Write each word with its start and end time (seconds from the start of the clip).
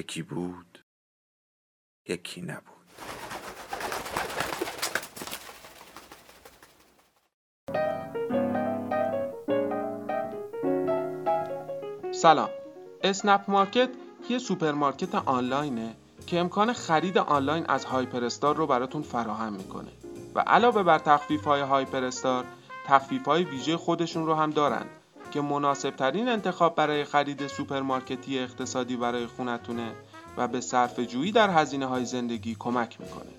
یکی 0.00 0.22
بود 0.22 0.84
یکی 2.08 2.42
نبود. 2.42 2.64
سلام. 12.12 12.50
اسنپ 13.02 13.50
مارکت 13.50 13.90
یه 14.30 14.38
سوپرمارکت 14.38 15.14
آنلاینه 15.14 15.96
که 16.26 16.38
امکان 16.38 16.72
خرید 16.72 17.18
آنلاین 17.18 17.66
از 17.68 17.84
هایپر 17.84 18.24
استار 18.24 18.56
رو 18.56 18.66
براتون 18.66 19.02
فراهم 19.02 19.52
می‌کنه. 19.52 19.90
و 20.34 20.40
علاوه 20.40 20.82
بر 20.82 20.98
تخفیف 20.98 21.44
های 21.44 21.60
هایپر 21.60 22.04
استار 22.04 22.44
تخفیف 22.86 23.24
های 23.24 23.44
ویژه 23.44 23.76
خودشون 23.76 24.26
رو 24.26 24.34
هم 24.34 24.50
دارن. 24.50 24.86
که 25.30 25.40
مناسب 25.40 25.90
ترین 25.90 26.28
انتخاب 26.28 26.74
برای 26.74 27.04
خرید 27.04 27.46
سوپرمارکتی 27.46 28.38
اقتصادی 28.38 28.96
برای 28.96 29.26
خونتونه 29.26 29.92
و 30.36 30.48
به 30.48 30.60
صرفه 30.60 31.00
جویی 31.00 31.32
در 31.32 31.50
هزینه 31.50 31.86
های 31.86 32.04
زندگی 32.04 32.56
کمک 32.58 33.00
می‌کنه. 33.00 33.30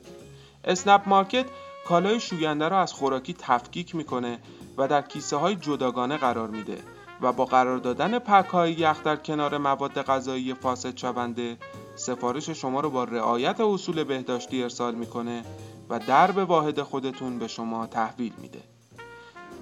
اسنپ 0.66 1.02
مارکت 1.09 1.45
کالای 1.88 2.19
شوینده 2.19 2.67
را 2.67 2.81
از 2.81 2.94
خوراکی 2.94 3.36
تفکیک 3.39 3.95
می‌کنه 3.95 4.39
و 4.78 4.88
در 4.88 5.02
کیسه 5.02 5.38
های 5.38 5.56
جداگانه 5.56 6.17
قرار 6.17 6.47
میده 6.47 6.78
و 7.22 7.31
با 7.31 7.45
قرار 7.45 7.78
دادن 7.78 8.19
پک 8.19 8.45
های 8.45 8.73
یخ 8.73 9.03
در 9.03 9.16
کنار 9.16 9.58
مواد 9.58 10.02
غذایی 10.02 10.53
فاسد 10.53 10.97
شونده 10.97 11.58
سفارش 11.95 12.50
شما 12.50 12.80
رو 12.80 12.89
با 12.89 13.03
رعایت 13.03 13.59
اصول 13.59 14.03
بهداشتی 14.03 14.64
ارسال 14.64 14.95
می‌کنه 14.95 15.44
و 15.89 16.00
درب 16.00 16.38
واحد 16.38 16.81
خودتون 16.81 17.39
به 17.39 17.47
شما 17.47 17.88
تحویل 17.88 18.34
میده. 18.42 18.62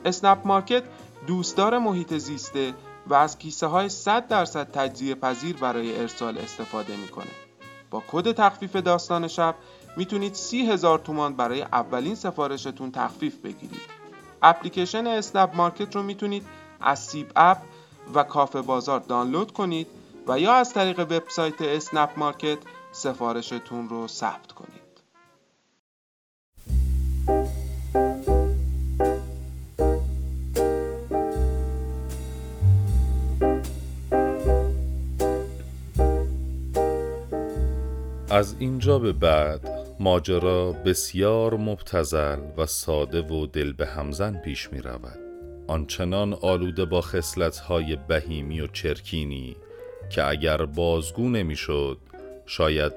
اسنپ 0.06 0.48
مارکت 0.48 0.84
دوستدار 1.28 1.78
محیط 1.78 2.18
زیسته 2.18 2.74
و 3.08 3.14
از 3.14 3.38
کیسه 3.38 3.68
های 3.68 3.90
100 3.90 4.28
درصد 4.28 4.72
تجزیه 4.72 5.16
پذیر 5.16 5.58
برای 5.58 6.00
ارسال 6.00 6.38
استفاده 6.38 6.96
می‌کنه. 6.96 7.32
با 7.92 8.04
کد 8.12 8.32
تخفیف 8.32 8.76
داستان 8.76 9.28
شب 9.28 9.56
می‌تونید 9.98 10.34
سی 10.34 10.66
هزار 10.66 11.00
تومان 11.00 11.36
برای 11.36 11.62
اولین 11.62 12.16
سفارشتون 12.16 12.92
تخفیف 12.92 13.38
بگیرید. 13.38 13.82
اپلیکیشن 14.42 15.08
اسنپ 15.08 15.56
مارکت 15.56 15.96
رو 15.96 16.04
می‌تونید 16.04 16.46
از 16.82 17.00
سیب 17.00 17.32
اپ 17.36 17.58
و 18.14 18.24
کافه 18.24 18.62
بازار 18.62 19.00
دانلود 19.00 19.52
کنید 19.52 19.88
و 20.28 20.40
یا 20.40 20.54
از 20.54 20.74
طریق 20.74 21.00
وبسایت 21.00 21.62
اسنپ 21.62 22.10
مارکت 22.18 22.58
سفارشتون 22.92 23.90
رو 23.90 24.08
ثبت 24.08 24.52
کنید. 24.52 24.79
از 38.40 38.56
اینجا 38.60 39.00
به 39.00 39.14
بعد 39.14 39.96
ماجرا 40.00 40.72
بسیار 40.72 41.58
مبتزل 41.58 42.40
و 42.58 42.66
ساده 42.66 43.22
و 43.22 43.46
دل 43.46 43.74
به 43.74 43.86
همزن 43.86 44.42
پیش 44.42 44.74
می 44.74 44.82
رود. 44.82 45.20
آنچنان 45.68 46.34
آلوده 46.34 46.86
با 46.86 47.04
های 47.68 47.98
بهیمی 48.08 48.62
و 48.62 48.68
چرکینی 48.68 49.56
که 50.10 50.28
اگر 50.28 50.66
بازگو 50.66 51.30
نمی‌شد 51.30 51.98
شاید 52.46 52.92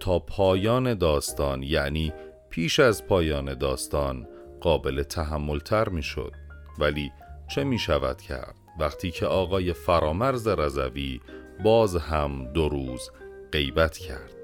تا 0.00 0.18
پایان 0.18 0.94
داستان 0.94 1.62
یعنی 1.62 2.12
پیش 2.50 2.80
از 2.80 3.06
پایان 3.06 3.54
داستان 3.54 4.28
قابل 4.60 5.02
تحملتر 5.02 5.88
می‌شد 5.88 6.32
ولی 6.78 7.12
چه 7.54 7.64
می 7.64 7.78
شود 7.78 8.20
کرد؟ 8.20 8.54
وقتی 8.80 9.10
که 9.10 9.26
آقای 9.26 9.72
فرامرز 9.72 10.48
رضوی 10.48 11.20
باز 11.64 11.96
هم 11.96 12.52
دو 12.52 12.68
روز 12.68 13.10
غیبت 13.52 13.98
کرد. 13.98 14.39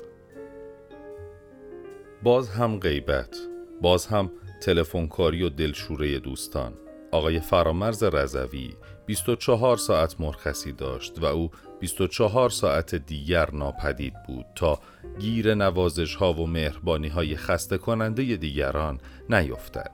باز 2.22 2.50
هم 2.50 2.78
غیبت 2.78 3.36
باز 3.82 4.06
هم 4.06 4.30
تلفنکاری 4.62 5.42
و 5.42 5.48
دلشوره 5.48 6.18
دوستان 6.18 6.72
آقای 7.12 7.40
فرامرز 7.40 8.02
رضوی 8.02 8.74
24 9.06 9.76
ساعت 9.76 10.20
مرخصی 10.20 10.72
داشت 10.72 11.18
و 11.22 11.24
او 11.24 11.50
24 11.80 12.50
ساعت 12.50 12.94
دیگر 12.94 13.50
ناپدید 13.50 14.14
بود 14.26 14.46
تا 14.54 14.78
گیر 15.18 15.54
نوازش 15.54 16.14
ها 16.14 16.32
و 16.32 16.46
مهربانی 16.46 17.08
های 17.08 17.36
خسته 17.36 17.78
کننده 17.78 18.36
دیگران 18.36 19.00
نیفتد. 19.30 19.90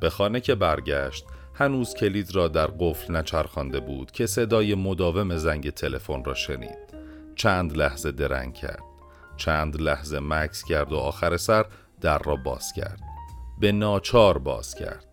به 0.00 0.10
خانه 0.10 0.40
که 0.40 0.54
برگشت 0.54 1.24
هنوز 1.54 1.94
کلید 1.94 2.34
را 2.34 2.48
در 2.48 2.66
قفل 2.66 3.16
نچرخانده 3.16 3.80
بود 3.80 4.10
که 4.10 4.26
صدای 4.26 4.74
مداوم 4.74 5.36
زنگ 5.36 5.70
تلفن 5.70 6.24
را 6.24 6.34
شنید. 6.34 6.94
چند 7.36 7.76
لحظه 7.76 8.12
درنگ 8.12 8.54
کرد. 8.54 8.91
چند 9.36 9.80
لحظه 9.80 10.20
مکس 10.20 10.64
کرد 10.64 10.92
و 10.92 10.96
آخر 10.96 11.36
سر 11.36 11.66
در 12.00 12.18
را 12.18 12.36
باز 12.36 12.72
کرد. 12.72 13.00
به 13.60 13.72
ناچار 13.72 14.38
باز 14.38 14.74
کرد. 14.74 15.04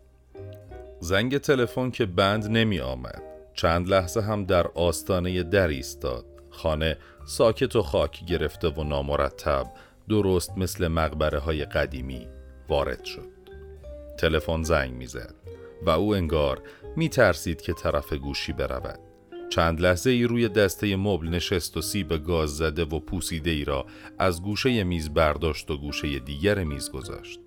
زنگ 1.00 1.38
تلفن 1.38 1.90
که 1.90 2.06
بند 2.06 2.48
نمی 2.48 2.80
آمد. 2.80 3.22
چند 3.54 3.90
لحظه 3.90 4.22
هم 4.22 4.46
در 4.46 4.68
آستانه 4.68 5.44
در 5.44 5.68
ایستاد. 5.68 6.26
خانه 6.50 6.98
ساکت 7.26 7.76
و 7.76 7.82
خاک 7.82 8.26
گرفته 8.26 8.70
و 8.70 8.84
نامرتب 8.84 9.68
درست 10.10 10.58
مثل 10.58 10.88
مقبره 10.88 11.40
های 11.40 11.66
قدیمی 11.66 12.28
وارد 12.70 13.06
شد. 13.06 13.30
تلفن 14.18 14.64
زنگ 14.64 14.94
می‌زد 14.94 15.36
و 15.86 15.90
او 15.90 16.16
انگار 16.16 16.62
می 16.96 17.10
ترسید 17.10 17.62
که 17.62 17.74
طرف 17.74 18.14
گوشی 18.14 18.54
برود. 18.54 19.00
چند 19.50 19.82
لحظه 19.82 20.10
ای 20.10 20.24
روی 20.24 20.50
دسته 20.50 20.96
مبل 20.96 21.28
نشست 21.28 21.78
و 21.78 21.82
سیب 21.82 22.26
گاز 22.26 22.58
زده 22.58 22.86
و 22.86 23.00
پوسیده 23.00 23.52
ای 23.52 23.66
را 23.66 23.86
از 24.20 24.44
گوشه 24.44 24.84
میز 24.84 25.10
برداشت 25.10 25.72
و 25.72 25.78
گوشه 25.78 26.20
دیگر 26.20 26.64
میز 26.64 26.92
گذاشت. 26.92 27.40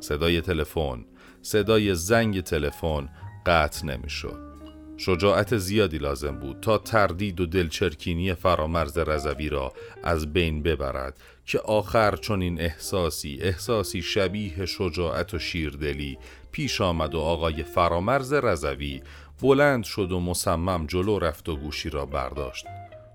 صدای 0.00 0.40
تلفن، 0.40 1.04
صدای 1.42 1.94
زنگ 1.94 2.40
تلفن 2.40 3.08
قطع 3.46 3.86
نمی‌شد. 3.86 4.52
شجاعت 4.96 5.56
زیادی 5.56 5.98
لازم 5.98 6.38
بود 6.38 6.60
تا 6.60 6.78
تردید 6.78 7.40
و 7.40 7.46
دلچرکینی 7.46 8.34
فرامرز 8.34 8.98
رضوی 8.98 9.48
را 9.48 9.72
از 10.02 10.32
بین 10.32 10.62
ببرد 10.62 11.20
که 11.46 11.58
آخر 11.58 12.16
چون 12.16 12.42
این 12.42 12.60
احساسی 12.60 13.38
احساسی 13.40 14.02
شبیه 14.02 14.66
شجاعت 14.66 15.34
و 15.34 15.38
شیردلی 15.38 16.18
پیش 16.52 16.80
آمد 16.80 17.14
و 17.14 17.20
آقای 17.20 17.62
فرامرز 17.62 18.32
رضوی 18.32 19.02
بلند 19.40 19.84
شد 19.84 20.12
و 20.12 20.20
مصمم 20.20 20.86
جلو 20.86 21.18
رفت 21.18 21.48
و 21.48 21.56
گوشی 21.56 21.90
را 21.90 22.06
برداشت. 22.06 22.66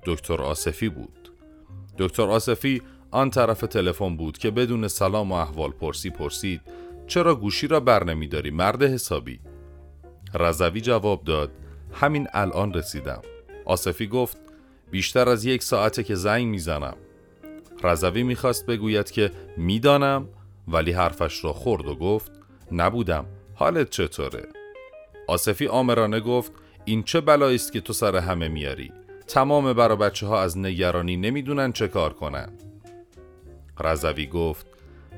دکتر 0.05 0.41
آصفی 0.41 0.89
بود. 0.89 1.31
دکتر 1.97 2.23
آصفی 2.23 2.81
آن 3.11 3.29
طرف 3.29 3.61
تلفن 3.61 4.17
بود 4.17 4.37
که 4.37 4.51
بدون 4.51 4.87
سلام 4.87 5.31
و 5.31 5.35
احوال 5.35 5.71
پرسی 5.71 6.09
پرسید 6.09 6.61
چرا 7.07 7.35
گوشی 7.35 7.67
را 7.67 7.79
بر 7.79 8.03
نمیداری 8.03 8.51
مرد 8.51 8.83
حسابی؟ 8.83 9.39
رضوی 10.33 10.81
جواب 10.81 11.23
داد 11.23 11.51
همین 11.93 12.27
الان 12.33 12.73
رسیدم. 12.73 13.21
آصفی 13.65 14.07
گفت 14.07 14.37
بیشتر 14.91 15.29
از 15.29 15.45
یک 15.45 15.63
ساعته 15.63 16.03
که 16.03 16.15
زنگ 16.15 16.47
می‌زنم. 16.47 16.95
رضوی 17.83 18.23
می‌خواست 18.23 18.65
بگوید 18.65 19.11
که 19.11 19.31
می‌دانم 19.57 20.29
ولی 20.67 20.91
حرفش 20.91 21.43
را 21.43 21.53
خورد 21.53 21.87
و 21.87 21.95
گفت 21.95 22.31
نبودم 22.71 23.25
حالت 23.55 23.89
چطوره؟ 23.89 24.56
آصفی 25.27 25.67
آمرانه 25.67 26.19
گفت 26.19 26.51
این 26.85 27.03
چه 27.03 27.21
بلایی 27.21 27.55
است 27.55 27.73
که 27.73 27.81
تو 27.81 27.93
سر 27.93 28.15
همه 28.15 28.47
میاری؟ 28.47 28.91
تمام 29.27 29.73
برا 29.73 29.95
بچه 29.95 30.27
ها 30.27 30.41
از 30.41 30.57
نگرانی 30.57 31.17
نمی‌دونن 31.17 31.71
چه 31.71 31.87
کار 31.87 32.13
کنن. 32.13 32.49
رضوی 33.79 34.27
گفت 34.27 34.65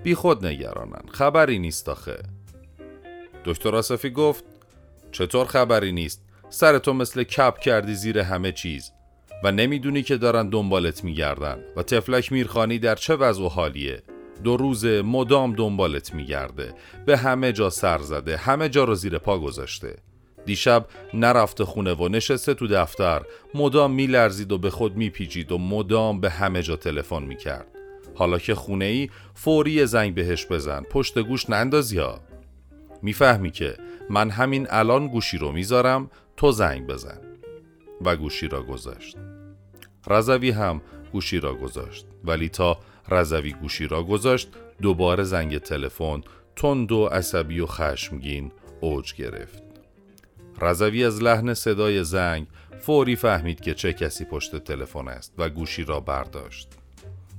بی 0.04 0.16
خود 0.16 0.46
نگرانن 0.46 1.02
خبری 1.12 1.60
نیست 1.60 1.90
آخه. 1.90 2.18
دکتر 3.46 3.76
آصفی 3.76 4.10
گفت 4.10 4.44
چطور 5.12 5.46
خبری 5.46 5.92
نیست؟ 5.92 6.26
سر 6.50 6.78
تو 6.78 6.94
مثل 6.94 7.24
کپ 7.24 7.58
کردی 7.60 7.96
زیر 7.96 8.20
همه 8.20 8.52
چیز 8.52 8.92
و 9.44 9.52
نمی‌دونی 9.52 10.04
که 10.04 10.18
دارن 10.18 10.50
دنبالت 10.50 11.04
میگردن 11.04 11.64
و 11.76 11.84
تفلک 11.84 12.32
میرخانی 12.32 12.80
در 12.80 12.96
چه 12.96 13.16
وضع 13.16 13.44
و 13.44 13.48
حالیه. 13.48 14.04
دو 14.44 14.58
روز 14.58 14.86
مدام 14.86 15.54
دنبالت 15.54 16.14
میگرده. 16.14 16.74
به 17.06 17.18
همه 17.18 17.52
جا 17.52 17.70
سر 17.70 18.00
زده 18.00 18.38
همه 18.38 18.70
جا 18.70 18.84
رو 18.84 18.96
زیر 18.96 19.18
پا 19.18 19.40
گذاشته. 19.40 19.96
دیشب 20.46 20.86
نرفته 21.14 21.66
خونه 21.66 21.94
و 21.94 22.08
نشسته 22.08 22.54
تو 22.54 22.68
دفتر. 22.68 23.22
مدام 23.54 23.92
میلرزید 23.92 24.52
و 24.52 24.58
به 24.58 24.70
خود 24.70 24.98
میپیچید 24.98 25.52
و 25.52 25.58
مدام 25.58 26.20
به 26.20 26.30
همه 26.30 26.64
جا 26.64 26.76
تلفن 26.76 27.24
می‌کرد. 27.24 27.68
حالا 28.16 28.40
که 28.40 28.56
خونه 28.56 28.86
ای 28.86 29.10
فوری 29.34 29.86
زنگ 29.86 30.16
بهش 30.16 30.46
بزن. 30.46 30.84
پشت 30.84 31.20
گوش 31.20 31.50
نندازی 31.50 31.98
ها. 31.98 32.20
می‌فهمی 33.02 33.52
که 33.52 33.76
من 34.10 34.30
همین 34.30 34.68
الان 34.70 35.08
گوشی 35.08 35.38
رو 35.38 35.52
می‌ذارم 35.52 36.10
تو 36.38 36.52
زنگ 36.52 36.88
بزن. 36.88 37.20
و 38.06 38.16
گوشی 38.16 38.48
را 38.48 38.64
گذاشت. 38.64 39.18
رضوی 40.08 40.52
هم 40.52 40.82
گوشی 41.12 41.40
را 41.40 41.56
گذاشت. 41.56 42.06
ولی 42.24 42.50
تا 42.50 42.78
رضوی 43.12 43.54
گوشی 43.54 43.88
را 43.88 44.04
گذاشت 44.04 44.50
دوباره 44.82 45.24
زنگ 45.24 45.58
تلفن 45.58 46.22
تند 46.56 46.92
و 46.92 47.06
عصبی 47.06 47.60
و 47.60 47.66
خشمگین 47.66 48.52
اوج 48.80 49.14
گرفت. 49.14 49.64
رضوی 50.62 51.06
از 51.06 51.24
لحن 51.24 51.54
صدای 51.54 52.04
زنگ 52.04 52.48
فوری 52.80 53.16
فهمید 53.16 53.62
که 53.62 53.74
چه 53.74 53.94
کسی 53.94 54.26
پشت 54.26 54.56
تلفن 54.56 55.08
است 55.08 55.34
و 55.38 55.50
گوشی 55.50 55.84
را 55.84 56.00
برداشت. 56.00 56.68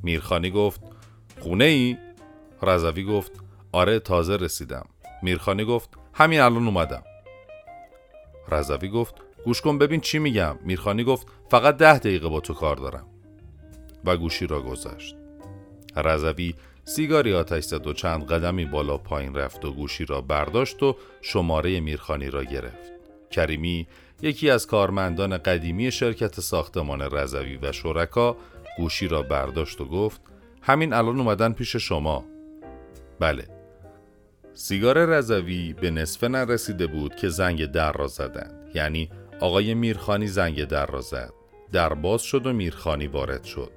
میرخانی 0.02 0.50
گفت 0.50 0.80
خونه 1.40 1.64
ای؟ 1.64 1.96
رضوی 2.62 3.04
گفت 3.04 3.32
آره 3.72 3.98
تازه 3.98 4.36
رسیدم. 4.36 4.86
میرخانی 5.22 5.64
گفت 5.64 5.90
همین 6.12 6.40
الان 6.40 6.66
اومدم. 6.66 7.02
رضوی 8.48 8.88
گفت 8.88 9.14
گوش 9.44 9.60
کن 9.60 9.78
ببین 9.78 10.00
چی 10.00 10.18
میگم. 10.18 10.58
میرخانی 10.64 11.04
گفت 11.04 11.26
فقط 11.50 11.76
ده 11.76 11.98
دقیقه 11.98 12.28
با 12.28 12.40
تو 12.40 12.54
کار 12.54 12.76
دارم. 12.76 13.06
و 14.04 14.16
گوشی 14.16 14.46
را 14.46 14.62
گذاشت. 14.62 15.19
رضوی 15.96 16.54
سیگاری 16.84 17.34
آتش 17.34 17.64
زد 17.64 17.86
و 17.86 17.92
چند 17.92 18.26
قدمی 18.26 18.64
بالا 18.64 18.96
پایین 18.96 19.34
رفت 19.34 19.64
و 19.64 19.72
گوشی 19.72 20.04
را 20.04 20.20
برداشت 20.20 20.82
و 20.82 20.96
شماره 21.20 21.80
میرخانی 21.80 22.30
را 22.30 22.44
گرفت. 22.44 22.92
کریمی 23.30 23.86
یکی 24.22 24.50
از 24.50 24.66
کارمندان 24.66 25.38
قدیمی 25.38 25.92
شرکت 25.92 26.40
ساختمان 26.40 27.00
رضوی 27.02 27.56
و 27.56 27.72
شرکا 27.72 28.36
گوشی 28.76 29.08
را 29.08 29.22
برداشت 29.22 29.80
و 29.80 29.84
گفت 29.84 30.20
همین 30.62 30.92
الان 30.92 31.20
اومدن 31.20 31.52
پیش 31.52 31.76
شما. 31.76 32.24
بله. 33.20 33.48
سیگار 34.54 35.06
رضوی 35.06 35.72
به 35.72 35.90
نصفه 35.90 36.28
نرسیده 36.28 36.86
بود 36.86 37.14
که 37.14 37.28
زنگ 37.28 37.64
در 37.64 37.92
را 37.92 38.06
زدند. 38.06 38.70
یعنی 38.74 39.10
آقای 39.40 39.74
میرخانی 39.74 40.26
زنگ 40.26 40.64
در 40.64 40.86
را 40.86 41.00
زد. 41.00 41.32
در 41.72 41.94
باز 41.94 42.22
شد 42.22 42.46
و 42.46 42.52
میرخانی 42.52 43.06
وارد 43.06 43.44
شد. 43.44 43.70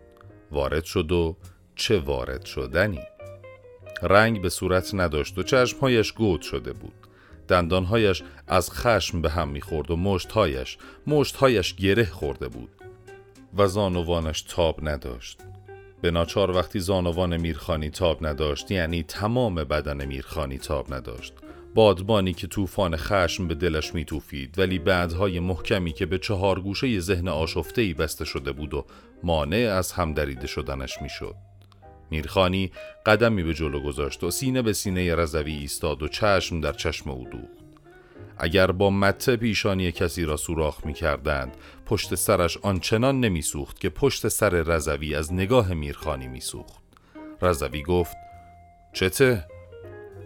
وارد 0.52 0.84
شد 0.84 1.12
و 1.12 1.38
چه 1.76 2.00
وارد 2.00 2.46
شدنی؟ 2.46 3.00
رنگ 4.02 4.42
به 4.42 4.50
صورت 4.50 4.94
نداشت 4.94 5.38
و 5.38 5.44
چشمهایش 5.44 6.12
گود 6.12 6.42
شده 6.42 6.74
بود. 6.74 6.94
دندانهایش 7.48 8.24
از 8.48 8.72
خشم 8.72 9.22
به 9.22 9.30
هم 9.30 9.50
می‌خورد 9.50 9.92
و 9.92 9.96
مشتهایش 9.96 10.78
مشتهایش 11.08 11.76
گره 11.76 12.06
خورده 12.06 12.48
بود 12.48 12.70
و 13.58 13.68
زانوانش 13.68 14.42
تاب 14.42 14.90
نداشت. 14.90 15.40
به 16.02 16.12
ناچار 16.12 16.52
وقتی 16.52 16.80
زانوان 16.80 17.38
میرخانی 17.38 17.90
تاب 17.90 18.28
نداشت 18.28 18.72
یعنی 18.72 19.04
تمام 19.04 19.56
بدن 19.56 20.06
میرخانی 20.06 20.58
تاب 20.58 20.94
نداشت. 20.94 21.34
بادبانی 21.76 22.34
که 22.34 22.48
طوفان 22.48 22.98
خشم 22.98 23.48
به 23.48 23.56
دلش 23.56 23.94
میتوفید 23.94 24.60
ولی 24.60 24.80
بعدهای 24.80 25.40
محکمی 25.40 25.94
که 25.94 26.06
به 26.06 26.18
چهار 26.18 26.60
گوشه 26.60 27.00
ذهن 27.00 27.28
آشفتهای 27.28 27.94
بسته 27.94 28.26
شده 28.26 28.52
بود 28.52 28.74
و 28.74 28.86
مانع 29.24 29.74
از 29.78 29.92
هم 29.92 30.14
دریده 30.14 30.48
شدنش 30.48 31.02
می‌شد. 31.02 31.36
میرخانی 32.10 32.72
قدمی 33.06 33.44
به 33.44 33.54
جلو 33.54 33.80
گذاشت 33.80 34.24
و 34.24 34.32
سینه 34.32 34.62
به 34.62 34.74
سینه 34.74 35.16
رضوی 35.16 35.54
ایستاد 35.54 36.04
و 36.04 36.08
چشم 36.08 36.62
در 36.62 36.74
چشم 36.74 37.10
او 37.10 37.28
دوخت 37.32 37.64
اگر 38.38 38.72
با 38.72 38.90
مته 38.90 39.36
پیشانی 39.36 39.92
کسی 39.92 40.26
را 40.26 40.38
سوراخ 40.38 40.86
می 40.86 40.94
کردند 40.94 41.58
پشت 41.86 42.16
سرش 42.16 42.58
آنچنان 42.58 43.20
نمی 43.20 43.42
سوخت 43.42 43.80
که 43.80 43.90
پشت 43.90 44.28
سر 44.28 44.50
رضوی 44.50 45.16
از 45.16 45.34
نگاه 45.34 45.74
میرخانی 45.74 46.28
می 46.28 46.40
سوخت 46.40 46.84
رضوی 47.42 47.84
گفت 47.84 48.16
چته؟ 48.94 49.46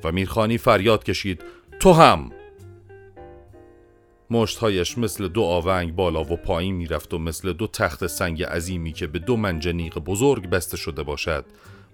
و 0.03 0.11
میرخانی 0.11 0.57
فریاد 0.57 1.03
کشید 1.03 1.43
تو 1.79 1.93
هم! 1.93 2.31
مشتهایش 4.29 4.97
مثل 4.97 5.27
دو 5.27 5.43
آونگ 5.43 5.95
بالا 5.95 6.21
و 6.21 6.37
پایین 6.37 6.75
می‌رفت 6.75 7.13
و 7.13 7.17
مثل 7.17 7.53
دو 7.53 7.67
تخت 7.67 8.07
سنگ 8.07 8.43
عظیمی 8.43 8.93
که 8.93 9.07
به 9.07 9.19
دو 9.19 9.37
منجنیق 9.37 9.99
بزرگ 9.99 10.47
بسته 10.47 10.77
شده 10.77 11.03
باشد 11.03 11.45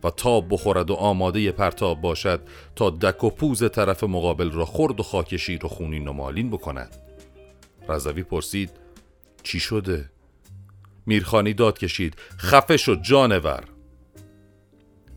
و 0.04 0.10
تاب 0.10 0.46
بخورد 0.50 0.92
و 0.92 0.94
آماده 0.94 1.52
پرتاب 1.52 2.02
باشد 2.02 2.42
تا 2.76 2.90
دک 2.90 3.24
و 3.24 3.30
پوز 3.30 3.72
طرف 3.72 4.04
مقابل 4.04 4.52
را 4.52 4.66
خرد 4.66 5.00
و 5.00 5.04
خاکشیر 5.04 5.66
و 5.66 5.70
خونین 5.70 6.08
و 6.08 6.14
مالین 6.14 6.50
بکند. 6.50 6.96
رضوی 7.90 8.24
پرسید 8.24 8.70
چی 9.44 9.60
شده؟ 9.60 10.10
میرخانی 11.06 11.54
داد 11.54 11.78
کشید 11.78 12.16
خفه 12.38 12.78
شد 12.78 13.02
جانور! 13.02 13.64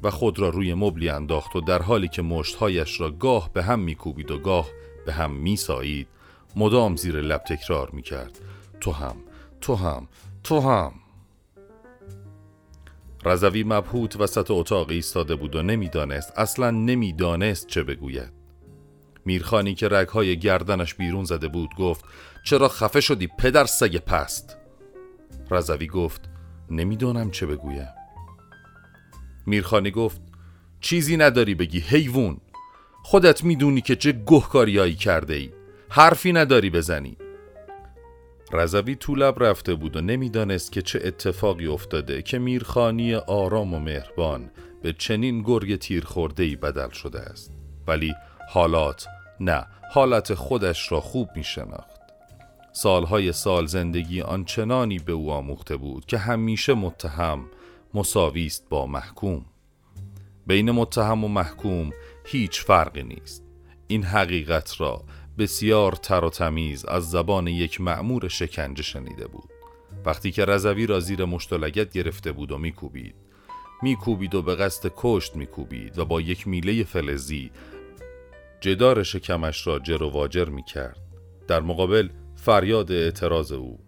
و 0.03 0.11
خود 0.11 0.39
را 0.39 0.49
روی 0.49 0.75
مبلی 0.75 1.09
انداخت 1.09 1.57
و 1.57 1.61
در 1.61 1.83
حالی 1.83 2.09
که 2.09 2.23
مشتهایش 2.23 3.01
را 3.01 3.11
گاه 3.11 3.51
به 3.53 3.63
هم 3.63 3.81
میکوبید 3.81 4.31
و 4.31 4.39
گاه 4.39 4.69
به 5.07 5.13
هم 5.13 5.33
میسایید. 5.33 6.09
مدام 6.56 6.97
زیر 6.97 7.20
لب 7.20 7.43
تکرار 7.44 7.91
می‌کرد. 7.91 8.38
تو 8.81 8.93
هم 8.93 9.17
تو 9.61 9.75
هم 9.75 10.08
تو 10.44 10.61
هم. 10.61 10.93
رضوی 13.25 13.64
مبهوت 13.64 14.20
وسط 14.20 14.50
اتاق 14.50 14.91
ایستاده 14.91 15.37
بود 15.37 15.56
و 15.56 15.62
نمی‌دانست 15.62 16.38
اصلا 16.38 16.70
نمی‌دانست 16.70 17.67
چه 17.67 17.82
بگوید. 17.82 18.32
میرخانی 19.25 19.75
که 19.75 19.88
رگهای 19.88 20.38
گردنش 20.38 20.94
بیرون 20.94 21.25
زده 21.25 21.49
بود 21.49 21.70
گفت 21.79 22.05
چرا 22.44 22.69
خفه 22.69 23.00
شدی 23.00 23.29
پدر 23.38 23.64
سگ 23.64 23.97
پست؟ 23.97 24.56
رضوی 25.50 25.87
گفت 25.87 26.20
نمی‌دانم 26.70 27.31
چه 27.31 27.47
بگویم. 27.47 27.88
میرخانی 29.47 29.91
گفت 29.91 30.20
چیزی 30.81 31.17
نداری 31.17 31.55
بگی 31.55 31.81
حیوون 31.81 32.41
خودت 33.03 33.44
می‌دونی 33.44 33.81
که 33.81 33.97
چه 33.97 34.23
گهکاریایی 34.26 34.94
کرده 34.94 35.35
ای 35.35 35.50
حرفی 35.88 36.33
نداری 36.33 36.71
بزنی. 36.71 37.17
رضوی 38.53 38.94
تو 38.94 39.15
رفته 39.15 39.75
بود 39.75 39.97
و 39.97 40.00
نمی‌دانست 40.00 40.73
که 40.73 40.83
چه 40.83 41.00
اتفاقی 41.05 41.67
افتاده 41.67 42.23
که 42.23 42.38
میرخانی 42.38 43.15
آرام 43.15 43.75
و 43.75 43.81
مهربان 43.81 44.50
به 44.83 44.93
چنین 44.93 45.43
گرگ 45.43 45.77
تیر 45.77 46.05
خورده 46.05 46.56
بدل 46.56 46.91
شده 46.91 47.21
است. 47.21 47.53
ولی 47.87 48.15
حالات 48.49 49.06
نه 49.41 49.67
حالت 49.93 50.34
خودش 50.34 50.93
را 50.93 51.01
خوب 51.01 51.29
می 51.37 51.44
شناخت 51.44 52.01
سالهای 52.72 53.32
سال 53.32 53.67
زندگی 53.67 54.20
آنچنانی 54.20 54.99
به 54.99 55.13
او 55.13 55.32
آموخته 55.32 55.77
بود 55.77 56.06
که 56.06 56.19
همیشه 56.19 56.75
متهم 56.75 57.44
مساوی 57.94 58.46
است 58.46 58.69
با 58.69 58.87
محکوم. 58.87 59.44
بین 60.46 60.70
متهم 60.70 61.25
و 61.25 61.29
محکوم 61.29 61.91
هیچ 62.25 62.60
فرقی 62.60 63.03
نیست. 63.03 63.44
این 63.87 64.03
حقیقت 64.03 64.81
را 64.81 65.05
بسیار 65.38 65.93
تر 65.93 66.24
و 66.24 66.31
تمیز 66.31 66.84
از 66.84 67.10
زبان 67.10 67.46
یک 67.46 67.81
معمور 67.81 68.28
شکنجه 68.28 68.82
شنیده 68.82 69.26
بود. 69.26 69.50
وقتی 70.06 70.32
که 70.32 70.44
رضوی 70.44 70.86
را 70.86 71.00
زیر 71.00 71.24
مشتلگت 71.24 71.93
گرفته 71.93 72.32
بود 72.32 72.52
و 72.52 72.58
میکوبید. 72.58 73.14
میکوبید 73.82 74.34
و 74.34 74.43
به 74.43 74.55
قصد 74.55 74.93
کشت 74.96 75.36
میکوبید 75.36 75.98
و 75.98 76.05
با 76.05 76.20
یک 76.20 76.48
میله 76.48 76.84
فلزی 76.84 77.50
جدار 78.60 79.02
شکمش 79.02 79.66
را 79.66 79.78
جر 79.78 80.02
و 80.02 80.10
واجر 80.10 80.44
می‌کرد. 80.44 80.98
در 81.48 81.60
مقابل 81.60 82.08
فریاد 82.34 82.93
اعتراض 82.93 83.52
او. 83.52 83.78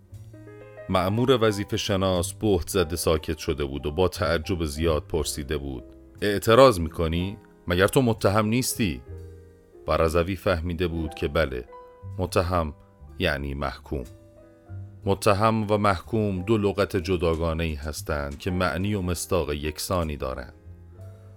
معمور 0.89 1.39
وظیفه 1.41 1.77
شناس 1.77 2.33
بهت 2.33 2.69
زده 2.69 2.97
ساکت 2.97 3.39
شده 3.39 3.65
بود 3.65 3.87
و 3.87 3.91
با 3.91 4.09
تعجب 4.09 4.65
زیاد 4.65 5.03
پرسیده 5.03 5.59
بود. 5.59 5.85
اعتراض 6.23 6.81
می‌کنی؟ 6.81 7.37
مگر 7.69 7.87
تو 7.87 8.03
متهم 8.03 8.47
نیستی؟ 8.47 9.01
و 9.89 9.93
رضوی 9.93 10.37
فهمیده 10.37 10.89
بود 10.89 11.15
که 11.15 11.29
بله 11.29 11.65
متهم 12.19 12.75
یعنی 13.19 13.55
محکوم. 13.55 14.05
متهم 15.05 15.71
و 15.71 15.79
محکوم 15.79 16.43
دو 16.43 16.59
لغت 16.59 16.97
جداگانه 16.97 17.65
ای 17.65 17.75
هستند 17.75 18.39
که 18.39 18.51
معنی 18.51 18.95
و 18.95 19.03
مستاق 19.03 19.53
یکسانی 19.53 20.17
دارند. 20.17 20.55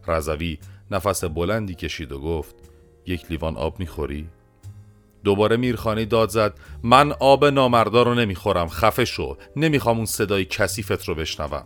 رضوی 0.08 0.60
نفس 0.91 1.24
بلندی 1.24 1.75
کشید 1.75 2.12
و 2.12 2.20
گفت 2.20 2.55
یک 3.05 3.25
لیوان 3.29 3.58
آب 3.58 3.79
می‌خوری؟ 3.79 4.29
دوباره 5.24 5.58
میرخانی 5.58 6.05
داد 6.05 6.29
زد 6.29 6.53
من 6.84 7.12
آب 7.12 7.46
نامردا 7.46 8.03
رو 8.03 8.15
نمی‌خورم 8.15 8.67
خفه 8.67 9.05
شو 9.05 9.38
نمی‌خوام 9.55 9.98
اون 9.98 10.05
صدای 10.05 10.46
کثیفت 10.46 11.05
رو 11.05 11.15
بشنوم. 11.15 11.65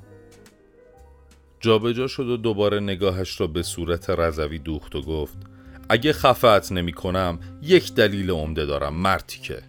جابجا 1.59 2.07
شد 2.07 2.27
و 2.27 2.37
دوباره 2.37 2.79
نگاهش 2.79 3.41
را 3.41 3.47
به 3.47 3.63
صورت 3.63 4.09
رضوی 4.09 4.59
دوخت 4.59 4.95
و 4.95 5.01
گفت 5.01 5.54
اگه 5.89 6.13
خفت 6.13 6.71
نمی 6.71 6.93
کنم 6.93 7.39
یک 7.61 7.93
دلیل 7.93 8.31
عمده 8.31 8.65
دارم 8.65 8.93
مرتی 8.93 9.39
که. 9.39 9.63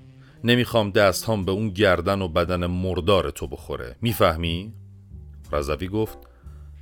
نمی‌خوام 0.45 0.91
دستهام 0.91 1.45
به 1.45 1.53
اون 1.53 1.69
گردن 1.69 2.23
و 2.23 2.29
بدن 2.29 2.67
مردار 2.67 3.31
تو 3.31 3.47
بخوره. 3.47 3.97
می‌فهمی؟ 4.03 4.73
رضوی 5.53 5.89
گفت 5.89 6.19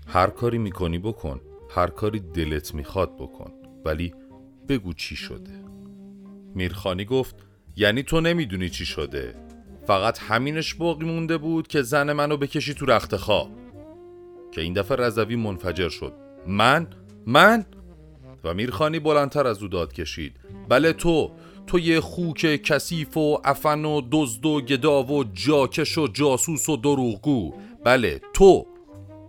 هر 0.07 0.27
کاری 0.27 0.59
می‌کنی 0.59 0.99
بکن. 0.99 1.41
هر 1.75 1.87
کاری 1.87 2.21
دلت 2.21 2.75
می‌خواد 2.75 3.17
بکن. 3.17 3.53
ولی 3.85 4.15
بگو 4.69 4.93
چی 4.93 5.17
شده. 5.17 5.65
میرخانی 6.55 7.05
گفت 7.05 7.35
یعنی 7.77 8.03
تو 8.03 8.21
نمی‌دونی 8.21 8.71
چی 8.71 8.87
شده. 8.87 9.35
فقط 9.87 10.19
همینش 10.19 10.75
باقی 10.75 11.05
مونده 11.05 11.39
بود 11.39 11.69
که 11.69 11.83
زن 11.83 12.13
منو 12.13 12.37
بکشی 12.37 12.75
تو 12.75 12.87
رخت 12.87 13.17
خواب. 13.17 13.51
که 14.53 14.61
این 14.61 14.73
دفعه 14.73 14.97
رضوی 14.97 15.37
منفجر 15.37 15.89
شد. 15.89 16.13
من؟ 16.47 16.87
من؟ 17.27 17.65
و 18.45 18.55
میرخانی 18.55 18.99
بلندتر 18.99 19.47
از 19.47 19.63
او 19.63 19.69
داد 19.69 19.93
کشید. 19.93 20.37
بله 20.69 20.93
تو 20.93 21.31
تو 21.67 21.79
یه 21.79 22.01
خوک 22.01 22.63
کثیف 22.63 23.17
و 23.17 23.41
افن 23.45 23.85
و 23.85 24.03
دزد 24.13 24.47
و 24.47 24.61
گدا 24.61 25.03
و 25.03 25.25
جاکش 25.25 25.99
و 25.99 26.09
جاسوس 26.09 26.69
و 26.69 26.77
دروغگو. 26.77 27.53
بله 27.85 28.21
تو. 28.33 28.67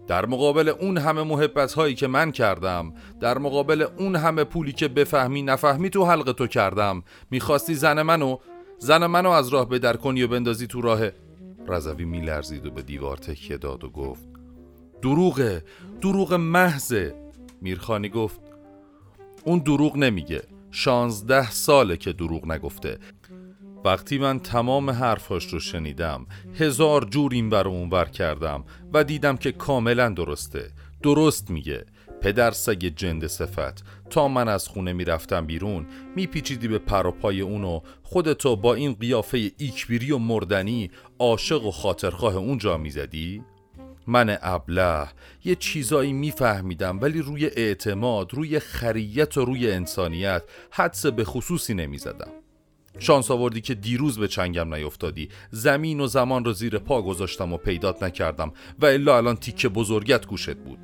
در 0.08 0.26
مقابل 0.26 0.70
اون 0.70 0.98
همه 0.98 1.24
محبت 1.24 1.74
هایی 1.74 1.96
که 1.96 2.08
من 2.08 2.32
کردم 2.32 2.94
در 3.20 3.38
مقابل 3.38 3.86
اون 3.98 4.16
همه 4.16 4.44
پولی 4.44 4.72
که 4.72 4.88
بفهمی 4.88 5.42
نفهمی 5.42 5.90
تو 5.90 6.06
حلق 6.06 6.32
تو 6.32 6.48
کردم. 6.48 7.04
می‌خواستی 7.32 7.76
زن 7.76 8.02
منو 8.02 8.38
زن 8.80 9.06
منو 9.06 9.30
از 9.30 9.50
راه 9.50 9.70
بدر 9.70 9.96
کنی 9.96 10.24
و 10.24 10.28
بندازی 10.28 10.68
تو 10.68 10.82
راه. 10.82 11.10
رضوی 11.68 12.06
میلرزید 12.06 12.66
و 12.66 12.72
به 12.72 12.82
دیوار 12.82 13.18
تکیه 13.18 13.58
داد 13.58 13.84
و 13.84 13.90
گفت 13.90 14.24
دروغه 15.02 15.64
دروغ 16.02 16.34
محضه. 16.34 17.16
میرخانی 17.62 18.10
گفت 18.10 18.40
اون 19.46 19.60
دروغ 19.60 19.98
نمیگه. 19.98 20.42
شانزده 20.72 21.52
ساله 21.52 21.98
که 21.98 22.14
دروغ 22.14 22.48
نگفته. 22.48 22.98
وقتی 23.86 24.18
من 24.18 24.40
تمام 24.40 24.90
حرفاش 24.90 25.46
رو 25.46 25.60
شنیدم 25.60 26.26
هزار 26.54 27.06
جور 27.06 27.34
این 27.34 27.50
بر 27.50 27.68
اون 27.68 27.90
ور 27.90 28.06
کردم 28.06 28.64
و 28.94 29.04
دیدم 29.04 29.38
که 29.38 29.52
کاملا 29.52 30.10
درسته. 30.10 30.72
درست 31.04 31.50
میگه. 31.50 31.86
پدر 32.22 32.52
سگ 32.52 32.94
جند 32.96 33.28
صفت. 33.28 33.84
تا 34.10 34.28
من 34.28 34.48
از 34.48 34.68
خونه 34.68 34.94
می‌رفتم 34.94 35.46
بیرون 35.46 35.86
میپیچیدی 36.16 36.68
به 36.68 36.78
پروپای 36.78 37.42
اونو. 37.42 37.80
خودتو 38.04 38.56
با 38.56 38.74
این 38.74 38.94
قیافه 38.94 39.52
ایکبیری 39.58 40.12
و 40.12 40.18
مردنی 40.18 40.92
عاشق 41.20 41.66
و 41.66 41.72
خاطرخواه 41.72 42.36
اونجا 42.36 42.78
می‌زدی؟ 42.78 43.44
من 44.08 44.38
ابله. 44.42 45.08
یه 45.46 45.56
چیزایی 45.56 46.14
میفهمیدم 46.14 47.00
ولی 47.02 47.22
روی 47.22 47.46
اعتماد 47.46 48.34
روی 48.34 48.60
خریت 48.60 49.38
و 49.38 49.46
روی 49.46 49.72
انسانیت 49.72 50.44
حدس 50.72 51.06
به 51.06 51.24
خصوصی 51.24 51.74
نمی‌زدم. 51.74 52.32
شانس 53.00 53.32
آوردی 53.32 53.62
که 53.62 53.76
دیروز 53.76 54.20
به 54.20 54.28
چنگم 54.28 54.74
نیفتادی. 54.74 55.30
زمین 55.52 56.00
و 56.00 56.08
زمان 56.08 56.46
رو 56.46 56.54
زیر 56.54 56.78
پا 56.78 57.02
گذاشتم 57.02 57.54
و 57.54 57.58
پیدات 57.58 58.04
نکردم 58.04 58.54
و 58.80 58.86
الا 58.86 59.18
الان 59.18 59.36
تیکه 59.36 59.70
بزرگت 59.70 60.28
گوشت 60.28 60.56
بود. 60.56 60.80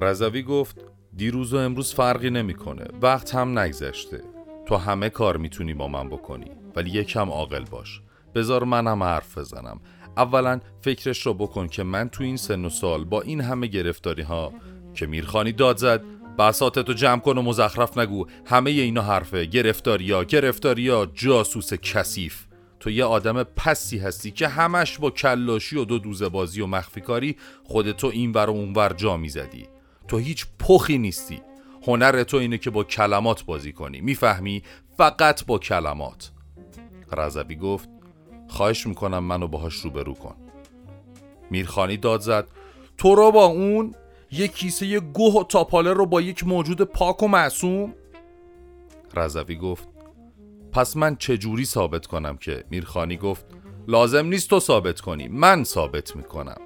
رضوی 0.00 0.42
گفت 0.42 0.76
دیروز 1.16 1.54
و 1.54 1.56
امروز 1.56 1.94
فرقی 1.94 2.30
نمی‌کنه. 2.30 2.84
وقت 3.02 3.34
هم 3.34 3.58
نگذشته. 3.58 4.22
تو 4.66 4.76
همه 4.76 5.08
کار 5.08 5.36
می‌تونی 5.36 5.74
با 5.74 5.88
من 5.88 6.08
بکنی 6.08 6.50
ولی 6.76 6.90
یکم 6.90 7.30
عاقل 7.30 7.64
باش. 7.64 8.00
بذار 8.34 8.64
منم 8.64 9.02
حرف 9.02 9.38
بزنم. 9.38 9.80
اولا 10.16 10.60
فکرش 10.80 11.26
رو 11.26 11.34
بکن 11.34 11.68
که 11.68 11.82
من 11.82 12.08
تو 12.08 12.24
این 12.24 12.36
سن 12.36 12.64
و 12.64 12.70
سال 12.70 13.04
با 13.04 13.22
این 13.22 13.40
همه 13.40 13.66
گرفتاری 13.66 14.22
ها 14.22 14.52
که 14.94 15.06
میرخانی 15.06 15.52
داد 15.52 15.76
زد 15.76 16.02
بساتتو 16.38 16.92
جمع 16.92 17.20
کن 17.20 17.38
و 17.38 17.42
مزخرف 17.42 17.98
نگو. 17.98 18.26
همه 18.46 18.70
اینا 18.70 19.02
حرفه 19.02 19.44
گرفتاریا 19.44 20.24
گرفتاریا 20.24 21.06
جاسوس 21.14 21.74
کثیف. 21.74 22.46
تو 22.80 22.90
یه 22.90 23.04
آدم 23.04 23.42
پسی 23.42 23.98
هستی 23.98 24.30
که 24.30 24.48
همش 24.48 24.98
با 24.98 25.10
کلاشی 25.10 25.76
و 25.76 25.84
دو 25.84 25.98
دوزه 25.98 26.28
بازی 26.28 26.60
و 26.60 26.66
مخفی 26.66 27.00
کاری 27.00 27.36
خودتو 27.64 28.06
این 28.06 28.32
ور 28.32 28.50
و 28.50 28.52
اون 28.52 28.72
ور 28.72 28.92
جا 28.92 29.16
می‌زدی. 29.16 29.66
تو 30.08 30.18
هیچ 30.18 30.46
پخی 30.58 30.98
نیستی. 30.98 31.42
هنر 31.86 32.22
تو 32.22 32.36
اینه 32.36 32.58
که 32.58 32.70
با 32.70 32.84
کلمات 32.84 33.44
بازی 33.44 33.72
کنی. 33.72 34.00
می‌فهمی؟ 34.00 34.62
فقط 34.96 35.46
با 35.46 35.58
کلمات. 35.58 36.30
رضوی 37.12 37.56
گفت 37.56 37.88
خواهش 38.50 38.86
می‌کنم 38.86 39.24
منو 39.24 39.48
باهاش 39.48 39.74
روبرو 39.74 40.14
کن. 40.14 40.34
میرخانی 41.50 41.96
داد 41.96 42.20
زد. 42.20 42.48
تو 42.98 43.14
رو 43.14 43.32
با 43.32 43.44
اون 43.44 43.94
یک 44.30 44.52
کیسه 44.52 45.00
گوه 45.00 45.40
و 45.40 45.44
تاپاله 45.44 45.92
رو 45.92 46.06
با 46.06 46.20
یک 46.20 46.46
موجود 46.46 46.82
پاک 46.82 47.22
و 47.22 47.28
معصوم؟ 47.28 47.94
رضوی 49.14 49.56
گفت 49.56 49.88
پس 50.72 50.96
من 50.96 51.16
چجوری 51.16 51.64
ثابت 51.64 52.06
کنم 52.06 52.36
که؟ 52.36 52.64
میرخانی 52.70 53.16
گفت 53.16 53.44
لازم 53.88 54.26
نیست 54.26 54.50
تو 54.50 54.60
ثابت 54.60 55.00
کنی 55.00 55.28
من 55.28 55.64
ثابت 55.64 56.16
می‌کنم. 56.16 56.60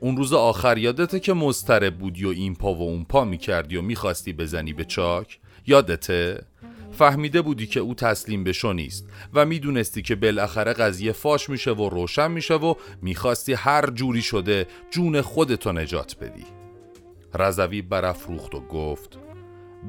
اون 0.00 0.16
روز 0.16 0.32
آخر 0.32 0.78
یادته 0.78 1.20
که 1.20 1.32
مضطرب 1.32 1.98
بودی 1.98 2.24
و 2.24 2.28
این 2.28 2.54
پا 2.54 2.74
و 2.74 2.82
اون 2.82 3.04
پا 3.04 3.24
می‌کردی 3.24 3.76
و 3.76 3.82
می‌خواستی 3.82 4.32
بزنی 4.32 4.72
به 4.72 4.84
چاک؟ 4.84 5.38
یادته؟ 5.66 6.42
فهمیده 6.98 7.42
بودی 7.42 7.66
که 7.66 7.80
او 7.80 7.94
تسلیم 7.94 8.44
بشو 8.44 8.72
نیست 8.72 9.06
و 9.34 9.46
می‌دونستی 9.46 10.02
که 10.02 10.16
بالاخره 10.16 10.72
قضیه 10.72 11.12
فاش 11.12 11.50
میشه 11.50 11.70
و 11.70 11.88
روشن 11.88 12.30
میشه 12.30 12.54
و 12.54 12.74
می‌خواستی 13.02 13.52
هر 13.52 13.90
جوری 13.90 14.22
شده 14.22 14.66
جون 14.90 15.20
خودتو 15.20 15.72
نجات 15.72 16.16
بدی. 16.20 16.44
رضوی 17.34 17.82
برافروخت 17.82 18.54
و 18.54 18.60
گفت 18.60 19.18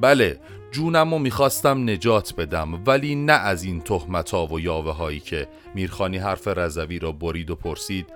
بله 0.00 0.40
جونم 0.70 1.12
و 1.12 1.18
می‌خواستم 1.18 1.90
نجات 1.90 2.34
بدم 2.34 2.84
ولی 2.86 3.14
نه 3.14 3.32
از 3.32 3.64
این 3.64 3.80
تهمتا 3.80 4.46
و 4.46 4.60
یاوه 4.60 4.92
هایی 4.92 5.20
که 5.20 5.48
میرخانی 5.74 6.18
حرف 6.18 6.48
رضوی 6.48 6.98
را 6.98 7.12
برید 7.12 7.50
و 7.50 7.54
پرسید 7.56 8.06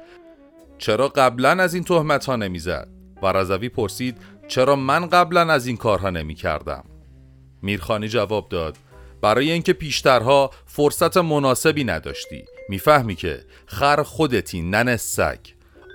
چرا 0.79 1.09
قبلا 1.09 1.51
از 1.51 1.75
این 1.75 1.85
تهمت 1.85 2.25
ها 2.25 2.37
نمی‌زد؟ 2.37 2.89
و 3.23 3.27
رضوی 3.27 3.69
پرسید 3.69 4.19
چرا 4.49 4.77
من 4.77 5.07
قبلا 5.07 5.53
از 5.53 5.67
این 5.67 5.77
کارها 5.77 6.11
نمی 6.11 6.35
کردم 6.35 6.85
میرخانی 7.63 8.09
جواب 8.09 8.49
داد 8.49 8.77
برای 9.25 9.51
اینکه 9.51 9.73
پیشترها 9.73 10.51
فرصت 10.67 11.17
مناسبی 11.17 11.85
نداشتی. 11.85 12.45
می‌فهمی 12.69 13.15
که 13.15 13.45
خر 13.67 14.03
خودتی 14.03 14.63
نن 14.63 14.97
سگ. 14.97 15.39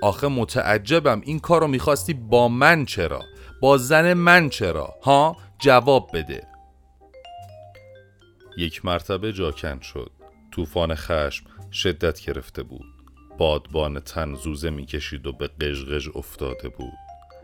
آخه 0.01 0.27
متعجبم 0.27 1.21
این 1.25 1.39
کارو 1.39 1.67
می‌خواستی 1.67 2.13
با 2.13 2.47
من 2.47 2.85
چرا؟ 2.85 3.21
با 3.61 3.77
زن 3.77 4.13
من 4.13 4.49
چرا؟ 4.49 4.95
ها؟ 5.03 5.37
جواب 5.59 6.09
بده. 6.13 6.47
یک 8.57 8.85
مرتبه 8.85 9.33
جاکن 9.33 9.79
شد. 9.79 10.11
طوفان 10.51 10.95
خشم 10.95 11.45
شدت 11.71 12.21
گرفته 12.21 12.63
بود. 12.63 12.85
بادبان 13.37 13.99
تن 13.99 14.35
زوزه 14.35 14.69
می‌کشید 14.69 15.27
و 15.27 15.31
به 15.31 15.47
قژقژ 15.47 16.07
افتاده 16.15 16.69
بود 16.69 16.97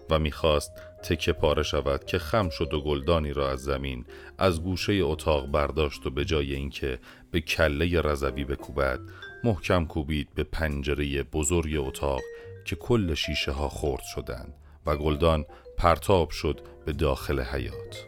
و 0.10 0.20
می‌خواست 0.20 0.72
تکه 1.06 1.34
پاره 1.34 1.64
شود 1.64 2.06
که 2.06 2.20
خم 2.20 2.50
شد 2.50 2.74
و 2.74 2.82
گلدانی 2.82 3.34
را 3.34 3.52
از 3.52 3.60
زمین 3.60 4.06
از 4.38 4.64
گوشه 4.64 4.94
اتاق 4.94 5.48
برداشت 5.48 6.06
و 6.06 6.10
به 6.10 6.26
جای 6.26 6.54
اینکه 6.54 7.00
به 7.32 7.42
کله 7.42 8.02
رضوی 8.02 8.44
بکوبد 8.44 9.00
محکم 9.44 9.86
کوبید 9.86 10.28
به 10.36 10.44
پنجره 10.44 11.24
بزرگ 11.24 11.76
اتاق 11.88 12.22
که 12.66 12.76
کل 12.76 13.14
شیشه 13.14 13.52
ها 13.52 13.70
خورد 13.70 14.04
شدند 14.16 14.54
و 14.86 14.96
گلدان 14.96 15.46
پرتاب 15.78 16.30
شد 16.30 16.62
به 16.86 16.94
داخل 16.94 17.42
حیات 17.42 18.06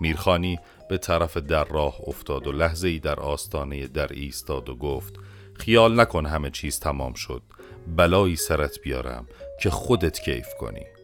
میرخانی 0.00 0.58
به 0.88 0.98
طرف 0.98 1.36
در 1.36 1.64
راه 1.64 1.96
افتاد 2.06 2.46
و 2.46 2.52
لحظه 2.52 2.88
ای 2.88 2.98
در 2.98 3.20
آستانه 3.20 3.86
در 3.86 4.12
ایستاد 4.12 4.68
و 4.68 4.76
گفت 4.76 5.14
خیال 5.54 6.00
نکن 6.00 6.26
همه 6.26 6.50
چیز 6.50 6.80
تمام 6.80 7.14
شد 7.14 7.42
بلایی 7.96 8.36
سرت 8.36 8.80
بیارم 8.82 9.26
که 9.60 9.70
خودت 9.70 10.20
کیف 10.20 10.54
کنی. 10.60 10.95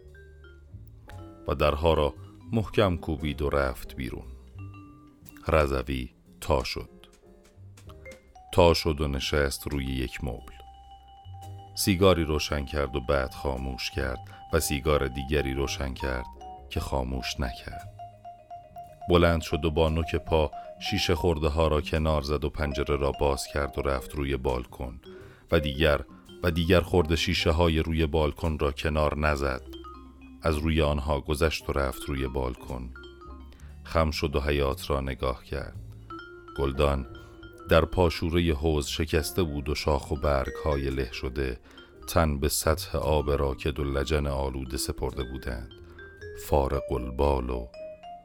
و 1.49 1.55
درها 1.55 1.95
را 1.95 2.15
محکم 2.53 2.97
کوبید 2.97 3.43
و 3.43 3.51
رفت 3.51 3.97
بیرون. 3.97 4.27
رضوی 5.49 6.11
تا 6.41 6.65
شد. 6.65 6.91
تا 8.53 8.75
شد 8.75 9.01
و 9.01 9.09
نشست 9.09 9.69
روی 9.69 9.85
یک 9.85 10.25
مبل. 10.25 10.53
سیگاری 11.75 12.25
روشن 12.25 12.65
کرد 12.65 12.97
و 12.97 13.01
بعد 13.01 13.35
خاموش 13.35 13.91
کرد 13.91 14.19
و 14.53 14.61
سیگار 14.61 15.09
دیگری 15.09 15.55
روشن 15.55 15.95
کرد 15.95 16.27
که 16.71 16.81
خاموش 16.81 17.41
نکرد. 17.41 17.93
بلند 19.09 19.43
شد 19.43 19.65
و 19.65 19.71
با 19.71 19.89
نوک 19.89 20.17
پا 20.17 20.51
شیشه 20.91 21.15
خورده 21.15 21.49
ها 21.49 21.69
را 21.69 21.81
کنار 21.81 22.23
زد 22.23 22.45
و 22.45 22.51
پنجره 22.51 22.97
را 22.97 23.13
باز 23.13 23.47
کرد 23.55 23.79
و 23.79 23.83
رفت 23.83 24.15
روی 24.15 24.37
بالکن 24.37 25.01
و 25.53 25.61
دیگر 25.61 26.01
و 26.43 26.51
دیگر 26.51 26.81
خورده 26.81 27.17
شیشه 27.17 27.51
های 27.51 27.79
روی 27.79 28.07
بالکن 28.07 28.59
را 28.59 28.73
کنار 28.73 29.19
نزد. 29.19 29.82
از 30.43 30.57
روی 30.57 30.83
آنها 30.83 31.21
گذشت 31.21 31.69
و 31.69 31.73
رفت 31.73 32.03
روی 32.09 32.29
بالکن. 32.29 32.91
خم 33.85 34.11
شد 34.11 34.37
و 34.37 34.41
حیات 34.41 34.91
را 34.91 35.01
نگاه 35.01 35.45
کرد. 35.45 35.77
گلدان 36.59 37.07
در 37.69 37.85
پاشوره 37.85 38.55
حوز 38.55 38.87
شکسته 38.87 39.43
بود 39.43 39.69
و 39.69 39.75
شاخ 39.75 40.11
و 40.11 40.17
برگ 40.17 40.53
های 40.65 40.91
له 40.91 41.13
شده 41.13 41.61
تن 42.09 42.41
به 42.41 42.49
سطح 42.49 42.99
آب 42.99 43.31
راکد 43.31 43.79
و 43.79 43.85
لجن 43.85 44.27
آلوده 44.27 44.77
سپرده 44.77 45.25
بودند. 45.25 45.71
فارق 46.47 46.93
البال 46.93 47.51
و 47.51 47.67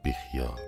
بیخیال. 0.04 0.60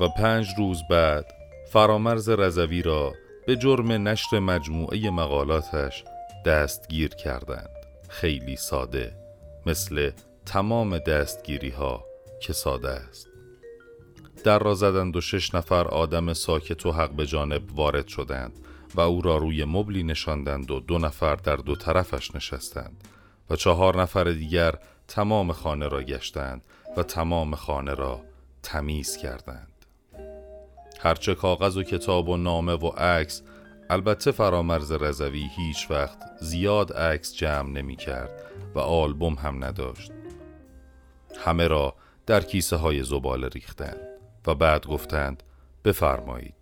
و 0.00 0.08
پنج 0.08 0.46
روز 0.58 0.82
بعد 0.90 1.26
فرامرز 1.72 2.28
رضوی 2.28 2.82
را 2.82 3.14
به 3.46 3.56
جرم 3.56 4.08
نشر 4.08 4.38
مجموعه 4.38 5.10
مقالاتش 5.10 6.04
دستگیر 6.46 7.08
کردند. 7.08 7.77
خیلی 8.08 8.56
ساده 8.56 9.16
مثل 9.66 10.10
تمام 10.46 10.98
دستگیری 10.98 11.70
ها 11.70 12.04
که 12.40 12.52
ساده 12.52 12.88
است. 12.88 13.28
در 14.44 14.58
را 14.58 14.74
زدند 14.74 15.16
و 15.16 15.20
شش 15.20 15.54
نفر 15.54 15.88
آدم 15.88 16.32
ساکت 16.32 16.86
و 16.86 16.92
حق 16.92 17.10
به 17.10 17.26
جانب 17.26 17.78
وارد 17.78 18.08
شدند 18.08 18.52
و 18.94 19.00
او 19.00 19.22
را 19.22 19.36
روی 19.36 19.64
مبلی 19.64 20.02
نشاندند 20.02 20.70
و 20.70 20.80
دو 20.80 20.98
نفر 20.98 21.34
در 21.34 21.56
دو 21.56 21.76
طرفش 21.76 22.34
نشستند 22.34 23.08
و 23.50 23.56
چهار 23.56 24.02
نفر 24.02 24.24
دیگر 24.24 24.74
تمام 25.08 25.52
خانه 25.52 25.88
را 25.88 26.02
گشتند 26.02 26.64
و 26.96 27.02
تمام 27.02 27.54
خانه 27.54 27.94
را 27.94 28.20
تمیز 28.62 29.16
کردند. 29.16 29.72
هرچه 31.00 31.34
کاغذ 31.34 31.76
و 31.76 31.82
کتاب 31.82 32.28
و 32.28 32.36
نامه 32.36 32.72
و 32.72 32.88
عکس 32.88 33.42
البته 33.90 34.30
فرامرز 34.30 34.92
رضوی 34.92 35.48
هیچ 35.56 35.90
وقت 35.90 36.18
زیاد 36.40 36.92
عکس 36.92 37.34
جمع 37.34 37.70
نمی 37.70 37.96
کرد 37.96 38.44
و 38.74 38.78
آلبوم 38.78 39.34
هم 39.34 39.64
نداشت. 39.64 40.12
همه 41.38 41.68
را 41.68 41.94
در 42.26 42.40
کیسه 42.40 42.76
های 42.76 43.02
زباله 43.02 43.48
ریختند 43.48 44.00
و 44.46 44.54
بعد 44.54 44.86
گفتند 44.86 45.42
بفرمایید. 45.84 46.54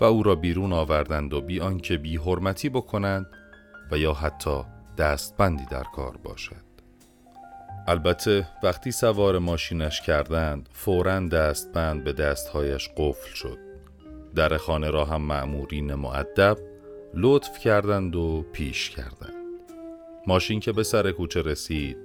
و 0.00 0.04
او 0.04 0.22
را 0.22 0.34
بیرون 0.34 0.72
آوردند 0.72 1.34
و 1.34 1.40
بی 1.40 1.60
آنکه 1.60 1.96
بی 1.96 2.16
حرمتی 2.16 2.68
بکنند 2.68 3.26
و 3.90 3.98
یا 3.98 4.12
حتی 4.12 4.62
دستبندی 4.98 5.66
در 5.70 5.84
کار 5.84 6.16
باشد. 6.16 6.68
البته 7.88 8.48
وقتی 8.62 8.92
سوار 8.92 9.38
ماشینش 9.38 10.00
کردند 10.00 10.68
فورا 10.72 11.20
دستبند 11.20 12.04
به 12.04 12.12
دستهایش 12.12 12.88
قفل 12.96 13.34
شد. 13.34 13.67
در 14.34 14.56
خانه 14.56 14.90
را 14.90 15.04
هم 15.04 15.22
معمورین 15.22 15.94
معدب 15.94 16.58
لطف 17.14 17.58
کردند 17.58 18.16
و 18.16 18.44
پیش 18.52 18.90
کردند. 18.90 19.34
ماشین 20.26 20.60
که 20.60 20.72
به 20.72 20.82
سر 20.82 21.10
کوچه 21.10 21.42
رسید 21.42 21.96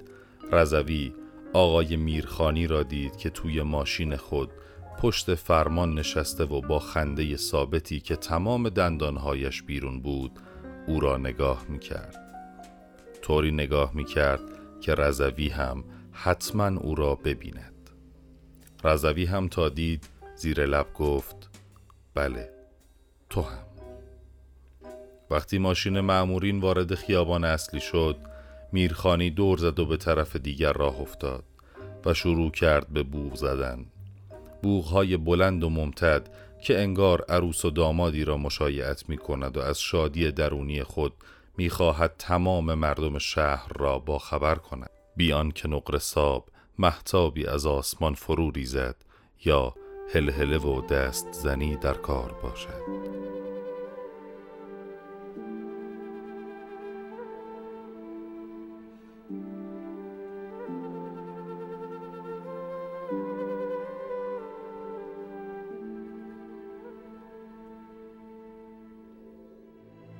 رضوی 0.52 1.12
آقای 1.52 1.96
میرخانی 1.96 2.66
را 2.66 2.82
دید 2.82 3.16
که 3.16 3.30
توی 3.30 3.62
ماشین 3.62 4.16
خود 4.16 4.50
پشت 4.98 5.34
فرمان 5.34 5.94
نشسته 5.94 6.44
و 6.44 6.60
با 6.60 6.78
خنده 6.78 7.36
ثابتی 7.36 8.00
که 8.00 8.16
تمام 8.16 8.68
دندانهایش 8.68 9.62
بیرون 9.62 10.00
بود 10.00 10.32
او 10.86 11.00
را 11.00 11.16
نگاه 11.16 11.64
می‌کرد. 11.68 12.16
طوری 13.22 13.52
نگاه 13.52 13.90
می‌کرد 13.94 14.40
که 14.80 14.94
رضوی 14.94 15.48
هم 15.48 15.84
حتما 16.12 16.80
او 16.80 16.94
را 16.94 17.14
ببیند. 17.14 17.90
رضوی 18.84 19.24
هم 19.24 19.48
تا 19.48 19.68
دید 19.68 20.08
زیر 20.36 20.66
لب 20.66 20.92
گفت 20.94 21.43
بله 22.14 22.50
تو 23.30 23.40
هم. 23.40 23.64
وقتی 25.30 25.58
ماشین 25.58 26.00
معمورین 26.00 26.60
وارد 26.60 26.94
خیابان 26.94 27.44
اصلی 27.44 27.80
شد 27.80 28.16
میرخانی 28.72 29.30
دور 29.30 29.58
زد 29.58 29.78
و 29.78 29.86
به 29.86 29.96
طرف 29.96 30.36
دیگر 30.36 30.72
راه 30.72 31.00
افتاد 31.00 31.44
و 32.04 32.14
شروع 32.14 32.50
کرد 32.50 32.88
به 32.88 33.02
بوغ 33.02 33.34
زدن. 33.34 33.86
بوغهای 34.62 35.16
بلند 35.16 35.64
و 35.64 35.70
ممتد 35.70 36.28
که 36.62 36.78
انگار 36.80 37.24
عروس 37.28 37.64
و 37.64 37.70
دامادی 37.70 38.24
را 38.24 38.36
مشایعت 38.36 39.08
می 39.08 39.18
کند 39.18 39.56
و 39.56 39.60
از 39.60 39.80
شادی 39.80 40.32
درونی 40.32 40.82
خود 40.82 41.12
می‌خواهد 41.56 42.14
تمام 42.18 42.74
مردم 42.74 43.18
شهر 43.18 43.72
را 43.72 43.98
با 43.98 44.18
خبر 44.18 44.54
کند. 44.54 44.90
بیان 45.16 45.50
که 45.50 45.68
نقر 45.68 45.98
ساب 45.98 46.48
محتابی 46.78 47.46
از 47.46 47.66
آسمان 47.66 48.14
فرو 48.14 48.50
ریزد 48.50 48.96
یا 49.44 49.74
هلهله 50.12 50.58
و 50.58 50.80
دست 50.80 51.32
زنی 51.32 51.76
در 51.76 51.94
کار 51.94 52.32
باشد. 52.42 53.14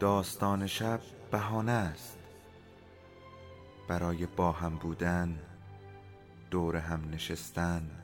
داستان 0.00 0.66
شب 0.66 1.00
بهانه 1.30 1.72
است. 1.72 2.18
برای 3.88 4.26
با 4.26 4.52
هم 4.52 4.76
بودن 4.76 5.38
دور 6.50 6.76
هم 6.76 7.10
نشستن. 7.12 8.03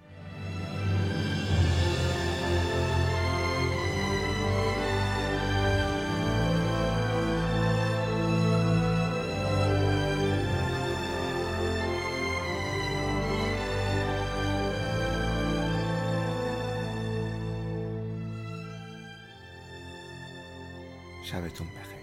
sabes 21.31 21.53
tú 21.53 21.63
un 21.63 21.69
peje. 21.69 22.00